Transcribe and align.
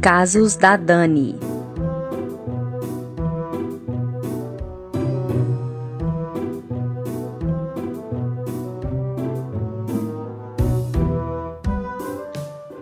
Casos 0.00 0.54
da 0.54 0.76
Dani. 0.76 1.34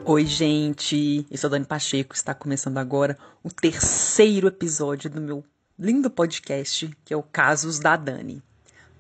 Oi, 0.05 0.27
gente. 0.27 1.27
Eu 1.31 1.39
sou 1.39 1.49
a 1.49 1.51
Dani 1.53 1.65
Pacheco. 1.65 2.15
Está 2.15 2.35
começando 2.35 2.77
agora 2.77 3.17
o 3.43 3.51
terceiro 3.51 4.49
episódio 4.49 5.09
do 5.09 5.21
meu 5.21 5.43
lindo 5.79 6.11
podcast, 6.11 6.91
que 7.03 7.15
é 7.15 7.17
o 7.17 7.23
Casos 7.23 7.79
da 7.79 7.97
Dani. 7.97 8.43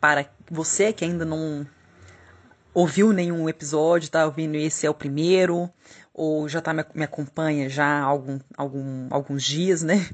Para 0.01 0.27
você 0.51 0.91
que 0.91 1.05
ainda 1.05 1.27
não 1.27 1.67
ouviu 2.77 3.11
nenhum 3.13 3.49
episódio, 3.49 4.11
tá 4.11 4.27
ouvindo 4.27 4.55
esse 4.55 4.87
é 4.87 4.91
o 4.91 4.95
primeiro, 4.95 5.71
ou 6.19 6.49
já 6.49 6.63
tá 6.63 6.73
me, 6.73 7.05
acompanha 7.05 7.69
já 7.69 7.85
há 7.85 8.03
algum, 8.03 8.41
algum, 8.57 9.07
alguns 9.11 9.45
dias, 9.45 9.83
né? 9.83 10.09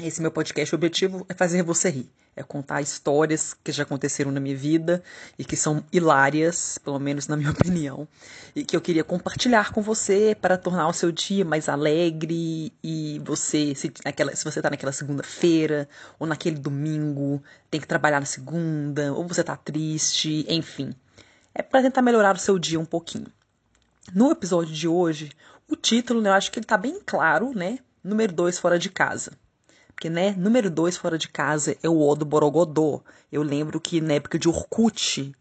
Esse 0.00 0.22
meu 0.22 0.30
podcast, 0.30 0.72
o 0.72 0.76
objetivo 0.76 1.26
é 1.28 1.34
fazer 1.34 1.64
você 1.64 1.90
rir. 1.90 2.08
É 2.36 2.44
contar 2.44 2.80
histórias 2.80 3.52
que 3.54 3.72
já 3.72 3.82
aconteceram 3.82 4.30
na 4.30 4.38
minha 4.38 4.56
vida 4.56 5.02
e 5.36 5.44
que 5.44 5.56
são 5.56 5.82
hilárias, 5.90 6.78
pelo 6.78 7.00
menos 7.00 7.26
na 7.26 7.36
minha 7.36 7.50
opinião, 7.50 8.06
e 8.54 8.64
que 8.64 8.76
eu 8.76 8.80
queria 8.80 9.02
compartilhar 9.02 9.72
com 9.72 9.82
você 9.82 10.36
para 10.40 10.56
tornar 10.56 10.86
o 10.86 10.92
seu 10.92 11.10
dia 11.10 11.44
mais 11.44 11.68
alegre 11.68 12.72
e 12.84 13.20
você, 13.24 13.74
se, 13.74 13.92
naquela, 14.04 14.36
se 14.36 14.44
você 14.44 14.60
está 14.60 14.70
naquela 14.70 14.92
segunda-feira 14.92 15.88
ou 16.20 16.26
naquele 16.26 16.56
domingo, 16.56 17.42
tem 17.68 17.80
que 17.80 17.86
trabalhar 17.88 18.20
na 18.20 18.26
segunda, 18.26 19.12
ou 19.12 19.26
você 19.26 19.40
está 19.40 19.56
triste, 19.56 20.46
enfim. 20.48 20.94
É 21.52 21.62
para 21.62 21.82
tentar 21.82 22.02
melhorar 22.02 22.36
o 22.36 22.38
seu 22.38 22.58
dia 22.60 22.78
um 22.78 22.84
pouquinho. 22.84 23.26
No 24.14 24.30
episódio 24.30 24.72
de 24.72 24.88
hoje, 24.88 25.32
o 25.68 25.76
título, 25.76 26.20
né, 26.20 26.30
eu 26.30 26.34
acho 26.34 26.50
que 26.50 26.58
ele 26.58 26.64
está 26.64 26.76
bem 26.76 27.00
claro, 27.04 27.52
né? 27.54 27.78
Número 28.02 28.32
2 28.32 28.58
fora 28.58 28.78
de 28.78 28.88
casa. 28.88 29.32
Porque, 29.96 30.10
né, 30.10 30.34
número 30.36 30.70
dois 30.70 30.94
fora 30.94 31.16
de 31.16 31.26
casa 31.26 31.74
é 31.82 31.88
o 31.88 31.98
O 31.98 32.14
do 32.14 32.26
Borogodó. 32.26 33.02
Eu 33.32 33.42
lembro 33.42 33.80
que 33.80 33.98
na 33.98 34.12
época 34.12 34.38
de 34.38 34.46
Orkut, 34.46 35.32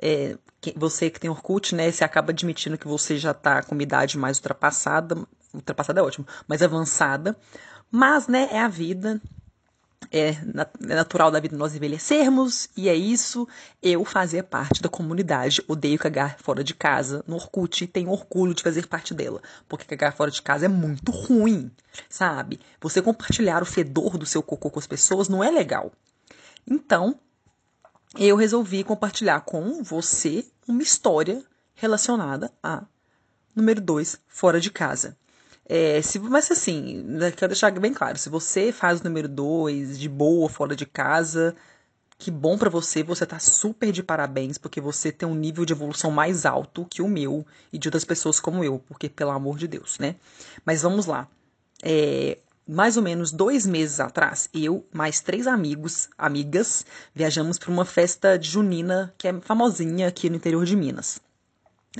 é, 0.00 0.38
você 0.76 1.10
que 1.10 1.18
tem 1.18 1.28
Orkut, 1.28 1.74
né, 1.74 1.90
você 1.90 2.04
acaba 2.04 2.30
admitindo 2.30 2.78
que 2.78 2.86
você 2.86 3.18
já 3.18 3.34
tá 3.34 3.60
com 3.60 3.74
uma 3.74 3.82
idade 3.82 4.16
mais 4.16 4.36
ultrapassada. 4.36 5.18
Ultrapassada 5.52 5.98
é 5.98 6.02
ótimo, 6.04 6.24
mais 6.46 6.62
avançada. 6.62 7.36
Mas, 7.90 8.28
né, 8.28 8.48
é 8.52 8.60
a 8.60 8.68
vida 8.68 9.20
é, 10.14 10.28
é 10.28 10.94
natural 10.94 11.28
da 11.28 11.40
vida 11.40 11.56
nós 11.56 11.74
envelhecermos, 11.74 12.68
e 12.76 12.88
é 12.88 12.94
isso. 12.94 13.48
Eu 13.82 14.04
fazia 14.04 14.44
parte 14.44 14.80
da 14.80 14.88
comunidade 14.88 15.60
Odeio 15.66 15.98
Cagar 15.98 16.38
Fora 16.38 16.62
de 16.62 16.72
Casa 16.72 17.24
no 17.26 17.34
Orkut 17.34 17.82
e 17.82 17.88
tenho 17.88 18.10
orgulho 18.10 18.54
de 18.54 18.62
fazer 18.62 18.86
parte 18.86 19.12
dela, 19.12 19.42
porque 19.68 19.84
cagar 19.84 20.14
fora 20.14 20.30
de 20.30 20.40
casa 20.40 20.66
é 20.66 20.68
muito 20.68 21.10
ruim, 21.10 21.68
sabe? 22.08 22.60
Você 22.80 23.02
compartilhar 23.02 23.60
o 23.60 23.66
fedor 23.66 24.16
do 24.16 24.24
seu 24.24 24.40
cocô 24.40 24.70
com 24.70 24.78
as 24.78 24.86
pessoas 24.86 25.28
não 25.28 25.42
é 25.42 25.50
legal. 25.50 25.90
Então, 26.64 27.18
eu 28.16 28.36
resolvi 28.36 28.84
compartilhar 28.84 29.40
com 29.40 29.82
você 29.82 30.46
uma 30.68 30.82
história 30.82 31.42
relacionada 31.74 32.52
a 32.62 32.84
número 33.54 33.80
2, 33.80 34.20
fora 34.28 34.60
de 34.60 34.70
casa. 34.70 35.16
É, 35.66 36.00
se, 36.02 36.18
mas 36.18 36.50
assim, 36.50 37.02
né, 37.04 37.30
quero 37.30 37.48
deixar 37.48 37.70
bem 37.72 37.92
claro, 37.94 38.18
se 38.18 38.28
você 38.28 38.70
faz 38.70 39.00
o 39.00 39.04
número 39.04 39.28
2 39.28 39.98
de 39.98 40.08
boa, 40.08 40.48
fora 40.48 40.76
de 40.76 40.84
casa, 40.84 41.56
que 42.18 42.30
bom 42.30 42.58
para 42.58 42.70
você, 42.70 43.02
você 43.02 43.24
tá 43.26 43.38
super 43.38 43.90
de 43.90 44.02
parabéns, 44.02 44.58
porque 44.58 44.80
você 44.80 45.10
tem 45.10 45.28
um 45.28 45.34
nível 45.34 45.64
de 45.64 45.72
evolução 45.72 46.10
mais 46.10 46.44
alto 46.46 46.86
que 46.88 47.02
o 47.02 47.08
meu 47.08 47.46
e 47.72 47.78
de 47.78 47.88
outras 47.88 48.04
pessoas 48.04 48.38
como 48.40 48.62
eu, 48.62 48.78
porque 48.78 49.08
pelo 49.08 49.30
amor 49.30 49.58
de 49.58 49.66
Deus, 49.66 49.98
né? 49.98 50.16
Mas 50.64 50.82
vamos 50.82 51.06
lá. 51.06 51.28
É, 51.82 52.38
mais 52.66 52.96
ou 52.96 53.02
menos 53.02 53.30
dois 53.30 53.66
meses 53.66 54.00
atrás, 54.00 54.48
eu, 54.54 54.86
mais 54.92 55.20
três 55.20 55.46
amigos, 55.46 56.08
amigas, 56.16 56.84
viajamos 57.14 57.58
para 57.58 57.70
uma 57.70 57.84
festa 57.84 58.40
junina 58.40 59.12
que 59.18 59.28
é 59.28 59.40
famosinha 59.40 60.08
aqui 60.08 60.30
no 60.30 60.36
interior 60.36 60.64
de 60.64 60.76
Minas. 60.76 61.20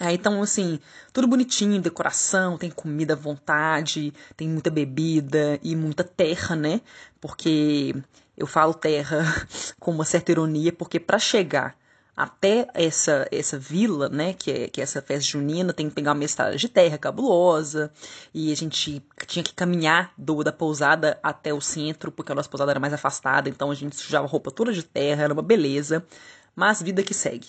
É, 0.00 0.12
então, 0.12 0.42
assim, 0.42 0.80
tudo 1.12 1.28
bonitinho, 1.28 1.80
decoração, 1.80 2.58
tem 2.58 2.68
comida 2.70 3.14
à 3.14 3.16
vontade, 3.16 4.12
tem 4.36 4.48
muita 4.48 4.68
bebida 4.68 5.58
e 5.62 5.76
muita 5.76 6.02
terra, 6.02 6.56
né? 6.56 6.80
Porque 7.20 7.94
eu 8.36 8.46
falo 8.46 8.74
terra 8.74 9.18
com 9.78 9.92
uma 9.92 10.04
certa 10.04 10.32
ironia, 10.32 10.72
porque 10.72 10.98
para 10.98 11.18
chegar 11.18 11.76
até 12.16 12.68
essa 12.74 13.26
essa 13.30 13.58
vila, 13.58 14.08
né, 14.08 14.32
que 14.34 14.50
é, 14.50 14.68
que 14.68 14.80
é 14.80 14.84
essa 14.84 15.02
festa 15.02 15.30
junina, 15.30 15.72
tem 15.72 15.88
que 15.88 15.94
pegar 15.94 16.12
uma 16.12 16.24
estrada 16.24 16.56
de 16.56 16.68
terra 16.68 16.98
cabulosa, 16.98 17.92
e 18.32 18.52
a 18.52 18.56
gente 18.56 19.04
tinha 19.26 19.42
que 19.44 19.54
caminhar 19.54 20.12
do 20.18 20.42
da 20.44 20.52
pousada 20.52 21.18
até 21.22 21.52
o 21.54 21.60
centro, 21.60 22.12
porque 22.12 22.32
a 22.32 22.34
nossa 22.34 22.48
pousada 22.48 22.72
era 22.72 22.80
mais 22.80 22.92
afastada, 22.92 23.48
então 23.48 23.70
a 23.70 23.74
gente 23.74 23.96
sujava 23.96 24.26
roupa 24.26 24.50
toda 24.50 24.72
de 24.72 24.82
terra, 24.82 25.24
era 25.24 25.32
uma 25.32 25.42
beleza, 25.42 26.04
mas 26.54 26.82
vida 26.82 27.02
que 27.02 27.14
segue. 27.14 27.48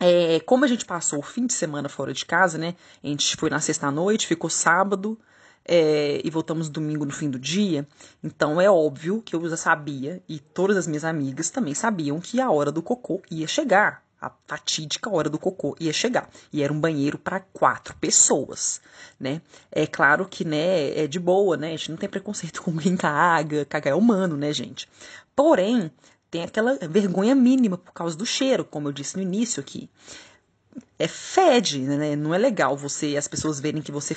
É, 0.00 0.40
como 0.40 0.64
a 0.64 0.68
gente 0.68 0.86
passou 0.86 1.18
o 1.18 1.22
fim 1.22 1.46
de 1.46 1.52
semana 1.52 1.86
fora 1.86 2.14
de 2.14 2.24
casa, 2.24 2.56
né? 2.56 2.74
A 3.04 3.06
gente 3.06 3.36
foi 3.36 3.50
na 3.50 3.60
sexta-noite, 3.60 4.26
ficou 4.26 4.48
sábado 4.48 5.18
é, 5.62 6.22
e 6.24 6.30
voltamos 6.30 6.70
domingo 6.70 7.04
no 7.04 7.12
fim 7.12 7.28
do 7.28 7.38
dia. 7.38 7.86
Então 8.24 8.58
é 8.58 8.70
óbvio 8.70 9.20
que 9.20 9.36
eu 9.36 9.48
já 9.48 9.58
sabia, 9.58 10.22
e 10.26 10.38
todas 10.38 10.78
as 10.78 10.86
minhas 10.86 11.04
amigas 11.04 11.50
também 11.50 11.74
sabiam 11.74 12.18
que 12.18 12.40
a 12.40 12.50
hora 12.50 12.72
do 12.72 12.82
cocô 12.82 13.20
ia 13.30 13.46
chegar. 13.46 14.02
A 14.18 14.30
fatídica 14.46 15.08
hora 15.08 15.30
do 15.30 15.38
cocô 15.38 15.74
ia 15.80 15.92
chegar. 15.92 16.28
E 16.52 16.62
era 16.62 16.72
um 16.72 16.80
banheiro 16.80 17.18
para 17.18 17.40
quatro 17.40 17.94
pessoas, 17.96 18.80
né? 19.18 19.40
É 19.72 19.86
claro 19.86 20.26
que, 20.28 20.44
né, 20.44 20.98
é 20.98 21.06
de 21.06 21.18
boa, 21.18 21.56
né? 21.56 21.68
A 21.68 21.70
gente 21.70 21.90
não 21.90 21.96
tem 21.98 22.08
preconceito 22.08 22.60
com 22.64 22.76
quem 22.76 22.96
caga, 22.96 23.64
cagar 23.64 23.92
é 23.92 23.96
humano, 23.96 24.36
né, 24.36 24.52
gente? 24.52 24.88
Porém, 25.34 25.90
tem 26.30 26.42
aquela 26.44 26.78
vergonha 26.88 27.34
mínima 27.34 27.76
por 27.76 27.92
causa 27.92 28.16
do 28.16 28.24
cheiro, 28.24 28.64
como 28.64 28.88
eu 28.88 28.92
disse 28.92 29.16
no 29.16 29.22
início 29.22 29.60
aqui. 29.60 29.90
É 30.98 31.08
fede, 31.08 31.80
né? 31.80 32.14
Não 32.14 32.34
é 32.34 32.38
legal 32.38 32.76
você 32.76 33.16
as 33.16 33.26
pessoas 33.26 33.58
verem 33.58 33.82
que 33.82 33.90
você 33.90 34.16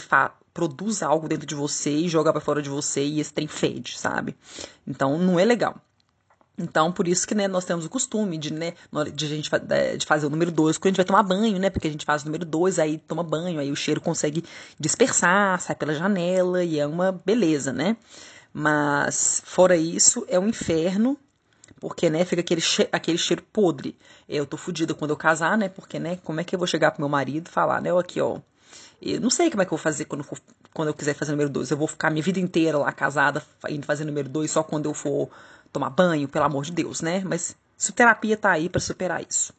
produz 0.54 1.02
algo 1.02 1.28
dentro 1.28 1.48
de 1.48 1.56
você 1.56 1.90
e 1.90 2.08
joga 2.08 2.32
para 2.32 2.42
fora 2.42 2.62
de 2.62 2.70
você 2.70 3.04
e 3.04 3.20
esse 3.20 3.34
trem 3.34 3.48
fede, 3.48 3.98
sabe? 3.98 4.36
Então 4.86 5.18
não 5.18 5.40
é 5.40 5.46
legal. 5.46 5.82
Então, 6.56 6.92
por 6.92 7.08
isso 7.08 7.28
que 7.28 7.34
né, 7.34 7.48
nós 7.48 7.66
temos 7.66 7.84
o 7.84 7.90
costume 7.90 8.38
de, 8.38 8.54
né, 8.54 8.74
de, 9.16 9.28
gente, 9.28 9.50
de 9.98 10.06
fazer 10.06 10.28
o 10.28 10.30
número 10.30 10.52
2 10.52 10.78
quando 10.78 10.86
a 10.86 10.90
gente 10.90 10.98
vai 10.98 11.06
tomar 11.06 11.24
banho, 11.24 11.58
né? 11.58 11.72
Porque 11.72 11.88
a 11.88 11.92
gente 11.92 12.06
faz 12.06 12.22
o 12.22 12.26
número 12.26 12.46
2, 12.46 12.78
aí 12.78 13.00
toma 13.00 13.24
banho, 13.24 13.60
aí 13.60 13.72
o 13.72 13.76
cheiro 13.76 14.00
consegue 14.00 14.44
dispersar, 14.80 15.60
sai 15.60 15.76
pela 15.76 15.96
janela 15.96 16.64
e 16.64 16.80
é 16.80 16.86
uma 16.86 17.12
beleza, 17.12 17.74
né? 17.74 17.98
Mas, 18.54 19.42
fora 19.44 19.76
isso, 19.76 20.24
é 20.28 20.40
um 20.40 20.48
inferno 20.48 21.18
porque, 21.84 22.10
né, 22.10 22.24
fica 22.24 22.40
aquele, 22.40 22.62
che 22.62 22.88
aquele 22.94 23.18
cheiro 23.18 23.44
podre. 23.52 23.98
Eu 24.28 24.46
tô 24.46 24.56
fodida 24.56 24.94
quando 24.94 25.12
eu 25.12 25.18
casar, 25.18 25.58
né? 25.58 25.68
Porque, 25.68 26.00
né, 26.00 26.18
como 26.24 26.40
é 26.40 26.44
que 26.46 26.56
eu 26.56 26.58
vou 26.58 26.66
chegar 26.66 26.92
pro 26.92 27.02
meu 27.02 27.10
marido 27.10 27.50
e 27.50 27.52
falar, 27.52 27.82
né, 27.82 27.90
aqui, 27.92 28.22
ó. 28.22 28.40
Eu 29.02 29.20
não 29.20 29.30
sei 29.30 29.50
como 29.52 29.62
é 29.62 29.66
que 29.66 29.74
eu 29.74 29.78
vou 29.78 29.84
fazer 29.84 30.06
quando, 30.06 30.24
for, 30.24 30.40
quando 30.74 30.88
eu 30.88 30.94
quiser 30.94 31.14
fazer 31.14 31.32
número 31.32 31.50
2. 31.50 31.72
Eu 31.72 31.76
vou 31.76 31.90
ficar 31.90 32.10
minha 32.10 32.24
vida 32.24 32.40
inteira 32.40 32.78
lá 32.78 32.90
casada, 32.94 33.44
indo 33.68 33.86
fazer 33.86 34.06
número 34.06 34.30
2 34.30 34.50
só 34.50 34.64
quando 34.64 34.86
eu 34.86 34.94
for 34.94 35.30
tomar 35.74 35.90
banho, 35.90 36.26
pelo 36.26 36.46
amor 36.46 36.64
de 36.64 36.72
Deus, 36.72 37.02
né? 37.02 37.22
Mas 37.26 37.54
terapia 37.94 38.38
tá 38.38 38.52
aí 38.52 38.70
para 38.70 38.80
superar 38.80 39.22
isso. 39.22 39.52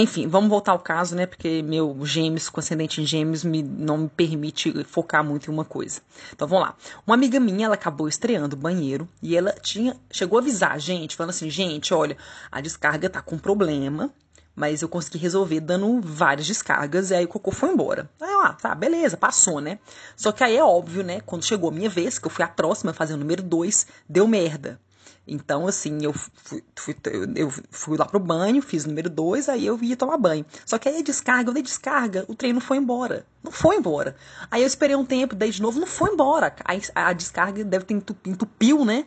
Enfim, 0.00 0.28
vamos 0.28 0.48
voltar 0.48 0.70
ao 0.70 0.78
caso, 0.78 1.16
né? 1.16 1.26
Porque 1.26 1.60
meu 1.60 2.06
gêmeos, 2.06 2.48
com 2.48 2.60
ascendente 2.60 3.02
em 3.02 3.04
gêmeos, 3.04 3.42
me, 3.42 3.64
não 3.64 3.98
me 3.98 4.08
permite 4.08 4.84
focar 4.84 5.24
muito 5.24 5.50
em 5.50 5.52
uma 5.52 5.64
coisa. 5.64 6.00
Então 6.32 6.46
vamos 6.46 6.68
lá. 6.68 6.76
Uma 7.04 7.16
amiga 7.16 7.40
minha, 7.40 7.66
ela 7.66 7.74
acabou 7.74 8.06
estreando 8.06 8.54
o 8.54 8.58
banheiro 8.58 9.08
e 9.20 9.36
ela 9.36 9.52
tinha. 9.60 9.96
Chegou 10.08 10.38
a 10.38 10.42
avisar 10.42 10.70
a 10.70 10.78
gente, 10.78 11.16
falando 11.16 11.30
assim, 11.30 11.50
gente, 11.50 11.92
olha, 11.92 12.16
a 12.48 12.60
descarga 12.60 13.10
tá 13.10 13.20
com 13.20 13.36
problema. 13.36 14.08
Mas 14.54 14.82
eu 14.82 14.88
consegui 14.88 15.18
resolver 15.18 15.60
dando 15.60 16.00
várias 16.00 16.46
descargas 16.46 17.10
e 17.10 17.14
aí 17.14 17.24
o 17.24 17.28
cocô 17.28 17.50
foi 17.50 17.70
embora. 17.70 18.08
Aí, 18.20 18.28
ah, 18.42 18.52
tá, 18.52 18.74
beleza, 18.74 19.16
passou, 19.16 19.60
né? 19.60 19.78
Só 20.16 20.32
que 20.32 20.42
aí 20.42 20.56
é 20.56 20.64
óbvio, 20.64 21.04
né? 21.04 21.20
Quando 21.20 21.44
chegou 21.44 21.70
a 21.70 21.72
minha 21.72 21.88
vez, 21.88 22.18
que 22.18 22.26
eu 22.26 22.30
fui 22.30 22.44
a 22.44 22.48
próxima 22.48 22.90
a 22.90 22.94
fazer 22.94 23.14
o 23.14 23.16
número 23.16 23.42
2, 23.42 23.86
deu 24.08 24.26
merda. 24.26 24.80
Então, 25.28 25.66
assim, 25.66 25.98
eu 26.02 26.12
fui, 26.12 26.64
fui, 26.74 26.96
eu 27.36 27.50
fui 27.70 27.98
lá 27.98 28.06
pro 28.06 28.18
banho, 28.18 28.62
fiz 28.62 28.84
o 28.84 28.88
número 28.88 29.10
2, 29.10 29.48
aí 29.48 29.66
eu 29.66 29.78
ia 29.82 29.96
tomar 29.96 30.16
banho. 30.16 30.44
Só 30.64 30.78
que 30.78 30.88
aí 30.88 30.98
a 30.98 31.02
descarga, 31.02 31.50
eu 31.50 31.54
dei 31.54 31.62
descarga, 31.62 32.24
o 32.28 32.34
trem 32.34 32.52
não 32.52 32.60
foi 32.60 32.78
embora. 32.78 33.26
Não 33.42 33.52
foi 33.52 33.76
embora. 33.76 34.16
Aí 34.50 34.62
eu 34.62 34.66
esperei 34.66 34.96
um 34.96 35.04
tempo, 35.04 35.34
daí 35.34 35.50
de 35.50 35.60
novo, 35.60 35.78
não 35.78 35.86
foi 35.86 36.10
embora. 36.10 36.54
A, 36.94 37.12
descarga 37.12 37.62
deve 37.62 37.84
ter 37.84 37.94
entupiu 37.94 38.84
né? 38.84 39.04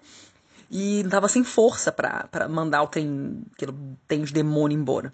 E 0.70 1.04
tava 1.10 1.28
sem 1.28 1.44
força 1.44 1.92
para 1.92 2.48
mandar 2.48 2.84
o 2.84 2.88
trem, 2.88 3.44
aquele 3.54 3.74
trem 4.08 4.24
de 4.24 4.32
demônio 4.32 4.78
embora. 4.78 5.14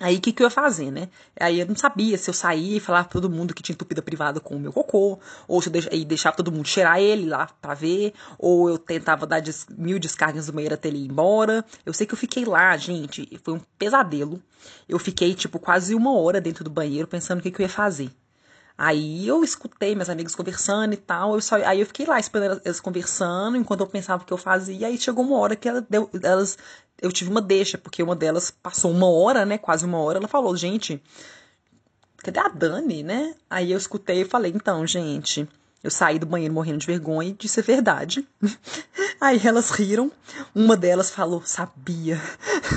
Aí 0.00 0.16
o 0.16 0.20
que, 0.20 0.32
que 0.32 0.42
eu 0.42 0.46
ia 0.46 0.50
fazer, 0.50 0.90
né? 0.90 1.08
Aí 1.38 1.60
eu 1.60 1.66
não 1.66 1.74
sabia 1.74 2.16
se 2.16 2.30
eu 2.30 2.34
saía 2.34 2.76
e 2.76 2.80
falava 2.80 3.08
pra 3.08 3.20
todo 3.20 3.30
mundo 3.30 3.52
que 3.52 3.62
tinha 3.62 3.74
entupida 3.74 4.00
privada 4.00 4.38
com 4.40 4.54
o 4.56 4.60
meu 4.60 4.72
cocô, 4.72 5.18
ou 5.46 5.60
se 5.60 5.68
eu 5.68 5.72
deix... 5.72 5.86
deixava 6.06 6.36
todo 6.36 6.52
mundo 6.52 6.66
cheirar 6.66 7.00
ele 7.00 7.26
lá 7.26 7.48
pra 7.60 7.74
ver, 7.74 8.14
ou 8.38 8.68
eu 8.68 8.78
tentava 8.78 9.26
dar 9.26 9.40
des... 9.40 9.66
mil 9.76 9.98
descargas 9.98 10.46
do 10.46 10.52
banheiro 10.52 10.74
até 10.74 10.88
ele 10.88 10.98
ir 10.98 11.08
embora. 11.08 11.64
Eu 11.84 11.92
sei 11.92 12.06
que 12.06 12.14
eu 12.14 12.18
fiquei 12.18 12.44
lá, 12.44 12.76
gente, 12.76 13.28
foi 13.42 13.54
um 13.54 13.60
pesadelo. 13.78 14.40
Eu 14.88 14.98
fiquei, 14.98 15.34
tipo, 15.34 15.58
quase 15.58 15.94
uma 15.94 16.16
hora 16.18 16.40
dentro 16.40 16.64
do 16.64 16.70
banheiro 16.70 17.08
pensando 17.08 17.40
o 17.40 17.42
que, 17.42 17.50
que 17.50 17.60
eu 17.60 17.64
ia 17.64 17.68
fazer. 17.68 18.10
Aí 18.80 19.26
eu 19.26 19.42
escutei 19.42 19.96
meus 19.96 20.08
amigos 20.08 20.36
conversando 20.36 20.94
e 20.94 20.96
tal, 20.96 21.34
eu 21.34 21.40
só, 21.40 21.56
aí 21.56 21.80
eu 21.80 21.86
fiquei 21.86 22.06
lá 22.06 22.20
esperando 22.20 22.62
elas 22.64 22.78
conversando, 22.78 23.56
enquanto 23.56 23.80
eu 23.80 23.88
pensava 23.88 24.22
o 24.22 24.26
que 24.26 24.32
eu 24.32 24.38
fazia, 24.38 24.86
aí 24.86 24.96
chegou 24.96 25.24
uma 25.24 25.36
hora 25.36 25.56
que 25.56 25.68
ela 25.68 25.84
deu, 25.90 26.08
elas, 26.22 26.56
eu 27.02 27.10
tive 27.10 27.28
uma 27.28 27.42
deixa, 27.42 27.76
porque 27.76 28.00
uma 28.04 28.14
delas 28.14 28.52
passou 28.52 28.92
uma 28.92 29.10
hora, 29.10 29.44
né, 29.44 29.58
quase 29.58 29.84
uma 29.84 29.98
hora, 29.98 30.18
ela 30.18 30.28
falou, 30.28 30.56
gente, 30.56 31.02
cadê 32.18 32.38
a 32.38 32.46
Dani, 32.46 33.02
né? 33.02 33.34
Aí 33.50 33.72
eu 33.72 33.78
escutei 33.78 34.20
e 34.20 34.24
falei, 34.24 34.52
então, 34.54 34.86
gente, 34.86 35.48
eu 35.82 35.90
saí 35.90 36.20
do 36.20 36.26
banheiro 36.26 36.54
morrendo 36.54 36.78
de 36.78 36.86
vergonha 36.86 37.30
e 37.30 37.32
disse 37.32 37.58
a 37.58 37.64
verdade. 37.64 38.24
Aí 39.20 39.40
elas 39.44 39.70
riram, 39.70 40.12
uma 40.54 40.76
delas 40.76 41.10
falou, 41.10 41.42
sabia, 41.44 42.20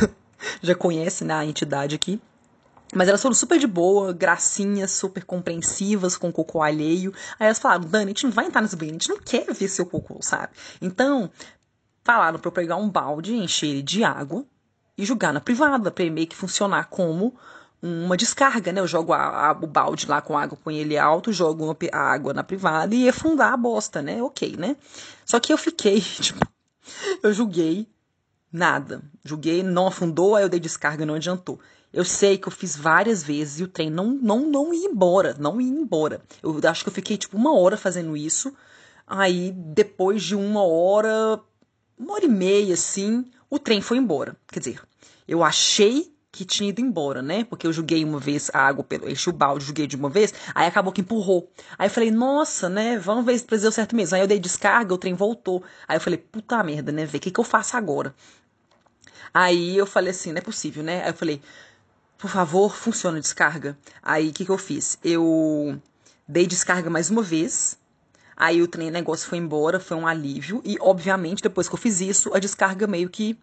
já 0.64 0.74
conhece, 0.74 1.24
né, 1.24 1.36
a 1.36 1.46
entidade 1.46 1.94
aqui, 1.94 2.20
mas 2.94 3.08
elas 3.08 3.22
foram 3.22 3.34
super 3.34 3.58
de 3.58 3.68
boa, 3.68 4.12
gracinhas, 4.14 4.92
super 4.92 5.24
compreensivas 5.24 6.18
com 6.18 6.30
o 6.30 6.34
cocô 6.34 6.62
alheio. 6.62 7.14
Aí 7.40 7.48
elas 7.48 7.60
falaram, 7.60 7.86
Dani, 7.86 8.06
a 8.06 8.08
gente 8.08 8.26
não 8.26 8.32
vai 8.32 8.46
entrar 8.46 8.62
nesse 8.62 8.76
banheiro, 8.76 8.98
a 8.98 9.00
gente 9.00 9.10
não 9.10 9.20
quer 9.20 9.54
ver 9.54 9.68
seu 9.68 9.86
cocô, 9.86 10.18
sabe? 10.22 10.50
Então, 10.82 11.32
falaram 12.04 12.40
pra 12.40 12.50
eu 12.50 12.52
pegar 12.52 12.76
um 12.76 12.90
balde, 12.90 13.36
encher 13.36 13.68
ele 13.68 13.82
de 13.82 14.04
água 14.04 14.46
e 14.98 15.06
jogar 15.06 15.34
na 15.34 15.40
privada, 15.40 15.90
pra 15.90 16.04
ele 16.04 16.14
meio 16.14 16.28
que 16.28 16.36
funcionar 16.36 16.88
como 16.90 17.34
uma 17.82 18.16
descarga, 18.16 18.72
né? 18.72 18.80
Eu 18.80 18.88
jogo 18.88 19.14
a, 19.14 19.50
a, 19.50 19.52
o 19.52 19.68
balde 19.68 20.06
lá 20.08 20.22
com 20.22 20.38
água, 20.38 20.58
põe 20.62 20.78
ele 20.78 20.98
alto, 20.98 21.32
jogo 21.32 21.66
uma, 21.66 21.78
a 21.92 22.00
água 22.00 22.34
na 22.34 22.44
privada 22.44 22.94
e 22.94 23.10
afundar 23.10 23.54
a 23.54 23.58
bosta, 23.58 24.02
né? 24.02 24.22
Ok, 24.22 24.56
né? 24.58 24.76
Só 25.26 25.40
que 25.40 25.52
eu 25.52 25.58
fiquei, 25.58 26.00
tipo, 26.22 26.46
eu 27.24 27.34
julguei 27.34 27.88
nada. 28.52 29.02
Julguei, 29.24 29.64
não 29.64 29.88
afundou, 29.88 30.36
aí 30.36 30.44
eu 30.44 30.50
dei 30.50 30.60
descarga, 30.60 31.06
não 31.06 31.16
adiantou. 31.16 31.60
Eu 31.94 32.06
sei 32.06 32.38
que 32.38 32.48
eu 32.48 32.52
fiz 32.52 32.76
várias 32.76 33.22
vezes 33.22 33.60
e 33.60 33.64
o 33.64 33.68
trem 33.68 33.90
não, 33.90 34.08
não, 34.08 34.50
não 34.50 34.74
ia 34.74 34.88
embora, 34.88 35.36
não 35.38 35.60
ia 35.60 35.70
embora. 35.70 36.22
Eu 36.42 36.58
acho 36.70 36.84
que 36.84 36.90
eu 36.90 36.94
fiquei 36.94 37.18
tipo 37.18 37.36
uma 37.36 37.54
hora 37.54 37.76
fazendo 37.76 38.16
isso. 38.16 38.54
Aí, 39.06 39.52
depois 39.52 40.24
de 40.24 40.36
uma 40.36 40.64
hora, 40.64 41.40
uma 42.00 42.14
hora 42.14 42.26
e 42.26 42.30
meia, 42.30 42.76
assim, 42.76 43.26
o 43.50 43.60
trem 43.60 43.82
foi 43.82 43.98
embora. 43.98 44.38
Quer 44.48 44.60
dizer, 44.60 44.82
eu 45.28 45.44
achei 45.44 46.14
que 46.32 46.46
tinha 46.46 46.70
ido 46.70 46.80
embora, 46.80 47.22
né? 47.22 47.44
Porque 47.44 47.68
eu 47.68 47.74
joguei 47.74 48.06
uma 48.06 48.18
vez 48.18 48.50
a 48.54 48.60
água, 48.60 48.86
pelo, 48.86 49.10
enchi 49.10 49.30
o 49.30 49.34
balde, 49.34 49.66
joguei 49.66 49.86
de 49.86 49.98
uma 49.98 50.10
vez, 50.10 50.34
aí 50.56 50.66
acabou 50.66 50.94
que 50.94 51.02
empurrou. 51.02 51.52
Aí 51.78 51.88
eu 51.88 51.92
falei, 51.92 52.10
nossa, 52.10 52.70
né? 52.70 52.98
Vamos 52.98 53.26
ver 53.26 53.38
se 53.38 53.46
deu 53.46 53.72
certo 53.72 53.96
mesmo. 53.96 54.16
Aí 54.16 54.22
eu 54.22 54.28
dei 54.28 54.40
descarga, 54.40 54.94
o 54.94 54.98
trem 54.98 55.14
voltou. 55.14 55.62
Aí 55.86 55.98
eu 55.98 56.02
falei, 56.02 56.18
puta 56.18 56.64
merda, 56.64 56.92
né? 56.92 57.06
Vê 57.06 57.18
o 57.18 57.22
que, 57.22 57.32
que 57.32 57.40
eu 57.40 57.44
faço 57.44 57.76
agora? 57.76 58.16
Aí 59.34 59.78
eu 59.78 59.86
falei 59.86 60.12
assim, 60.12 60.32
não 60.32 60.40
é 60.40 60.42
possível, 60.42 60.84
né? 60.84 61.04
Aí 61.04 61.10
eu 61.10 61.14
falei, 61.14 61.42
por 62.22 62.30
favor, 62.30 62.76
funciona 62.76 63.18
a 63.18 63.20
descarga. 63.20 63.76
Aí 64.02 64.30
o 64.30 64.32
que, 64.32 64.46
que 64.46 64.52
eu 64.52 64.58
fiz? 64.58 64.96
Eu 65.04 65.82
dei 66.28 66.46
descarga 66.46 66.88
mais 66.88 67.10
uma 67.10 67.24
vez. 67.24 67.80
Aí 68.38 68.62
o 68.62 68.68
trem 68.68 68.92
negócio 68.92 69.28
foi 69.28 69.40
embora, 69.40 69.80
foi 69.80 69.98
um 69.98 70.06
alívio. 70.06 70.62
E, 70.64 70.78
obviamente, 70.80 71.42
depois 71.42 71.68
que 71.68 71.74
eu 71.74 71.80
fiz 71.80 72.00
isso, 72.00 72.32
a 72.32 72.38
descarga 72.38 72.86
meio 72.86 73.10
que 73.10 73.36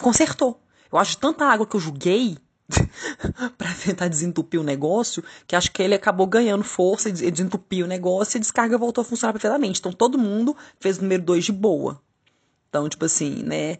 consertou. 0.00 0.60
Eu 0.92 0.96
acho 0.96 1.18
tanta 1.18 1.44
água 1.44 1.66
que 1.66 1.74
eu 1.74 1.80
joguei 1.80 2.38
para 3.58 3.74
tentar 3.74 4.06
desentupir 4.06 4.60
o 4.60 4.64
negócio, 4.64 5.24
que 5.44 5.56
acho 5.56 5.72
que 5.72 5.82
ele 5.82 5.94
acabou 5.96 6.28
ganhando 6.28 6.62
força 6.62 7.08
e 7.08 7.12
desentupiu 7.12 7.84
o 7.84 7.88
negócio 7.88 8.36
e 8.36 8.38
a 8.38 8.40
descarga 8.42 8.78
voltou 8.78 9.02
a 9.02 9.04
funcionar 9.04 9.32
perfeitamente. 9.32 9.80
Então 9.80 9.90
todo 9.90 10.16
mundo 10.16 10.56
fez 10.78 10.98
o 10.98 11.02
número 11.02 11.24
2 11.24 11.46
de 11.46 11.52
boa. 11.52 12.00
Então, 12.68 12.88
tipo 12.88 13.04
assim, 13.04 13.42
né? 13.42 13.78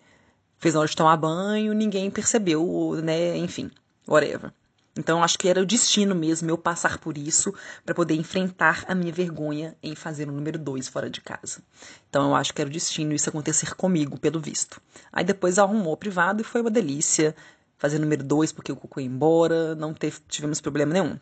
Fez 0.59 0.75
na 0.75 0.81
hora 0.81 0.89
de 0.89 0.97
tomar 0.97 1.17
banho, 1.17 1.73
ninguém 1.73 2.11
percebeu, 2.11 3.01
né? 3.03 3.37
Enfim, 3.37 3.71
whatever. 4.07 4.53
Então, 4.99 5.23
acho 5.23 5.39
que 5.39 5.47
era 5.47 5.61
o 5.61 5.67
destino 5.67 6.15
mesmo 6.15 6.51
eu 6.51 6.57
passar 6.57 6.97
por 6.99 7.19
isso 7.19 7.53
para 7.85 7.95
poder 7.95 8.15
enfrentar 8.15 8.83
a 8.89 8.95
minha 8.95 9.13
vergonha 9.13 9.77
em 9.83 9.95
fazer 9.95 10.27
o 10.27 10.33
número 10.33 10.59
2 10.59 10.89
fora 10.89 11.11
de 11.11 11.21
casa. 11.21 11.61
Então, 12.09 12.31
eu 12.31 12.35
acho 12.35 12.55
que 12.55 12.63
era 12.63 12.71
o 12.71 12.73
destino 12.73 13.13
isso 13.13 13.29
acontecer 13.29 13.75
comigo, 13.75 14.19
pelo 14.19 14.41
visto. 14.41 14.81
Aí 15.13 15.23
depois 15.23 15.59
arrumou 15.59 15.93
o 15.93 15.97
privado 15.99 16.41
e 16.41 16.45
foi 16.45 16.63
uma 16.63 16.71
delícia 16.71 17.37
fazer 17.77 17.99
o 17.99 18.01
número 18.01 18.25
2 18.25 18.53
porque 18.53 18.73
o 18.73 18.77
cocô 18.77 19.01
ia 19.01 19.07
embora, 19.07 19.75
não 19.75 19.93
teve, 19.93 20.19
tivemos 20.29 20.63
problema 20.63 20.95
nenhum. 20.95 21.19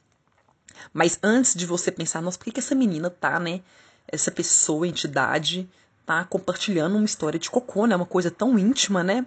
Mas 0.92 1.18
antes 1.20 1.54
de 1.54 1.66
você 1.66 1.90
pensar, 1.90 2.22
nossa, 2.22 2.38
por 2.38 2.44
que, 2.44 2.52
que 2.52 2.60
essa 2.60 2.76
menina 2.76 3.10
tá, 3.10 3.40
né? 3.40 3.60
Essa 4.06 4.30
pessoa, 4.30 4.86
entidade, 4.86 5.68
tá 6.04 6.24
compartilhando 6.24 6.96
uma 6.96 7.04
história 7.04 7.38
de 7.38 7.50
cocô, 7.50 7.86
né? 7.86 7.96
Uma 7.96 8.06
coisa 8.06 8.30
tão 8.30 8.58
íntima, 8.58 9.02
né? 9.02 9.26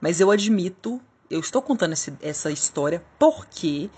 Mas 0.00 0.20
eu 0.20 0.30
admito, 0.30 1.00
eu 1.30 1.40
estou 1.40 1.62
contando 1.62 1.92
esse, 1.92 2.12
essa 2.20 2.50
história 2.50 3.02
porque 3.18 3.90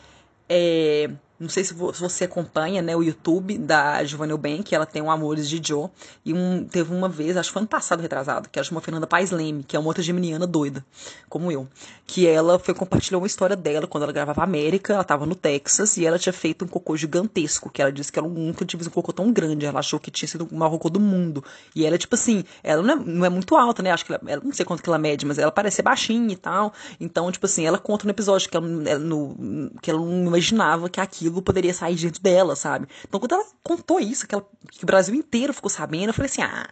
é, 0.48 1.10
não 1.38 1.48
sei 1.48 1.64
se 1.64 1.74
você 1.74 2.24
acompanha, 2.24 2.80
né, 2.80 2.96
o 2.96 3.02
YouTube 3.02 3.58
da 3.58 4.02
Giovanna 4.04 4.32
Eubank, 4.32 4.74
ela 4.74 4.86
tem 4.86 5.02
um 5.02 5.10
Amores 5.10 5.48
de 5.48 5.60
Joe, 5.62 5.88
e 6.24 6.32
um, 6.32 6.64
teve 6.64 6.94
uma 6.94 7.08
vez, 7.08 7.36
acho 7.36 7.50
que 7.50 7.52
foi 7.52 7.60
ano 7.60 7.68
passado 7.68 8.00
retrasado, 8.00 8.48
que 8.48 8.58
ela 8.58 8.64
chamou 8.64 8.82
Fernanda 8.82 9.06
Paes 9.06 9.30
Leme, 9.30 9.62
que 9.62 9.76
é 9.76 9.78
uma 9.78 9.88
outra 9.88 10.02
geminiana 10.02 10.46
doida, 10.46 10.84
como 11.28 11.52
eu, 11.52 11.68
que 12.06 12.26
ela 12.26 12.58
foi 12.58 12.72
compartilhar 12.72 13.18
uma 13.18 13.26
história 13.26 13.54
dela 13.54 13.86
quando 13.86 14.04
ela 14.04 14.12
gravava 14.12 14.42
América, 14.42 14.94
ela 14.94 15.02
estava 15.02 15.26
no 15.26 15.34
Texas, 15.34 15.98
e 15.98 16.06
ela 16.06 16.18
tinha 16.18 16.32
feito 16.32 16.64
um 16.64 16.68
cocô 16.68 16.96
gigantesco, 16.96 17.68
que 17.68 17.82
ela 17.82 17.92
disse 17.92 18.10
que 18.10 18.18
ela 18.18 18.28
nunca 18.28 18.64
tinha 18.64 18.78
visto 18.78 18.88
um 18.88 18.94
cocô 18.94 19.12
tão 19.12 19.30
grande, 19.30 19.66
ela 19.66 19.80
achou 19.80 20.00
que 20.00 20.10
tinha 20.10 20.28
sido 20.28 20.48
o 20.50 20.56
maior 20.56 20.70
cocô 20.70 20.88
do 20.88 21.00
mundo, 21.00 21.44
e 21.74 21.84
ela, 21.84 21.98
tipo 21.98 22.14
assim, 22.14 22.44
ela 22.62 22.82
não 22.82 22.94
é, 22.94 22.96
não 22.96 23.26
é 23.26 23.28
muito 23.28 23.54
alta, 23.54 23.82
né, 23.82 23.90
acho 23.90 24.06
que 24.06 24.12
ela, 24.12 24.22
ela, 24.26 24.42
não 24.42 24.52
sei 24.54 24.64
quanto 24.64 24.82
que 24.82 24.88
ela 24.88 24.98
mede, 24.98 25.26
mas 25.26 25.38
ela 25.38 25.52
parece 25.52 25.82
baixinha 25.82 26.32
e 26.32 26.36
tal, 26.36 26.72
então, 26.98 27.30
tipo 27.30 27.44
assim, 27.44 27.66
ela 27.66 27.78
conta 27.78 28.04
no 28.04 28.10
episódio 28.10 28.48
que 28.48 28.56
ela, 28.56 28.66
no, 28.98 29.70
que 29.82 29.90
ela 29.90 30.00
não 30.00 30.26
imaginava 30.28 30.88
que 30.88 30.98
aquilo 30.98 31.25
poderia 31.30 31.74
sair 31.74 31.94
de 31.94 32.06
dentro 32.06 32.22
dela, 32.22 32.56
sabe? 32.56 32.88
Então, 33.06 33.20
quando 33.20 33.32
ela 33.32 33.46
contou 33.62 34.00
isso, 34.00 34.26
que, 34.26 34.34
ela, 34.34 34.46
que 34.70 34.84
o 34.84 34.86
Brasil 34.86 35.14
inteiro 35.14 35.52
ficou 35.52 35.70
sabendo, 35.70 36.08
eu 36.08 36.14
falei 36.14 36.30
assim: 36.30 36.42
ah, 36.42 36.68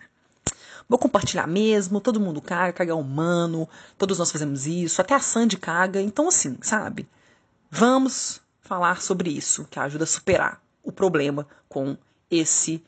vou 0.88 0.98
compartilhar 0.98 1.46
mesmo, 1.46 2.00
todo 2.00 2.20
mundo 2.20 2.40
caga, 2.40 2.72
caga 2.72 2.92
é 2.92 2.94
humano, 2.94 3.68
todos 3.98 4.18
nós 4.18 4.30
fazemos 4.30 4.66
isso, 4.66 5.00
até 5.00 5.14
a 5.14 5.20
Sandy 5.20 5.56
caga. 5.56 6.00
Então, 6.00 6.28
assim, 6.28 6.56
sabe? 6.62 7.08
Vamos 7.70 8.40
falar 8.60 9.00
sobre 9.02 9.30
isso, 9.30 9.66
que 9.70 9.78
ajuda 9.78 10.04
a 10.04 10.06
superar 10.06 10.60
o 10.82 10.92
problema 10.92 11.46
com 11.68 11.96
esse 12.30 12.84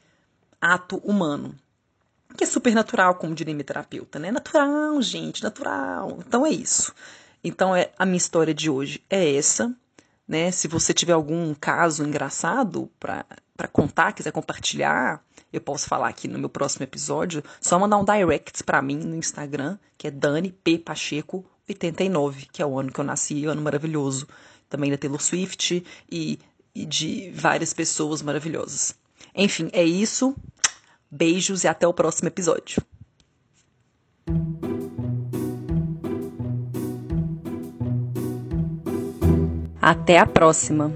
ato 0.61 0.99
humano. 0.99 1.55
Que 2.37 2.45
é 2.45 2.47
super 2.47 2.75
natural, 2.75 3.15
como 3.15 3.35
diria 3.35 3.55
minha 3.55 3.65
terapeuta, 3.65 4.19
né? 4.19 4.31
Natural, 4.31 5.01
gente, 5.01 5.43
natural. 5.43 6.19
Então 6.27 6.45
é 6.45 6.51
isso. 6.51 6.95
Então 7.43 7.75
é 7.75 7.93
a 7.99 8.05
minha 8.05 8.17
história 8.17 8.53
de 8.53 8.69
hoje 8.69 9.03
é 9.09 9.37
essa. 9.37 9.75
Né? 10.27 10.51
Se 10.51 10.67
você 10.67 10.93
tiver 10.93 11.13
algum 11.13 11.55
caso 11.55 12.05
engraçado 12.05 12.91
para 12.99 13.69
contar, 13.73 14.13
quiser 14.13 14.33
compartilhar, 14.33 15.25
eu 15.53 15.61
posso 15.61 15.87
falar 15.87 16.09
aqui 16.09 16.27
no 16.27 16.39
meu 16.39 16.49
próximo 16.49 16.83
episódio. 16.83 17.43
Só 17.61 17.79
mandar 17.79 17.99
um 17.99 18.05
direct 18.05 18.65
para 18.65 18.83
mim 18.83 18.97
no 18.97 19.15
Instagram, 19.15 19.79
que 19.97 20.09
é 20.09 20.11
Dani 20.11 20.51
P 20.53 20.79
Pacheco 20.79 21.45
89, 21.69 22.47
que 22.53 22.63
é 22.63 22.67
o 22.67 22.79
ano 22.79 22.93
que 22.93 22.99
eu 22.99 23.05
nasci, 23.05 23.45
ano 23.45 23.63
maravilhoso. 23.63 24.27
Também 24.69 24.91
da 24.91 24.99
Taylor 24.99 25.23
Swift 25.23 25.85
e, 26.11 26.41
e 26.75 26.85
de 26.85 27.31
várias 27.31 27.73
pessoas 27.73 28.21
maravilhosas. 28.21 28.97
Enfim, 29.35 29.71
é 29.73 29.85
isso. 29.85 30.35
Beijos 31.09 31.63
e 31.63 31.69
até 31.69 31.87
o 31.87 31.95
próximo 31.95 32.29
episódio. 32.29 32.83
Até 39.87 40.19
a 40.19 40.27
próxima! 40.27 40.91